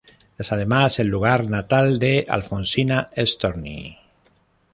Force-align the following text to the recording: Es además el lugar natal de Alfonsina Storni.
Es 0.39 0.51
además 0.51 0.97
el 0.97 1.09
lugar 1.09 1.47
natal 1.47 1.99
de 1.99 2.25
Alfonsina 2.27 3.09
Storni. 3.15 3.99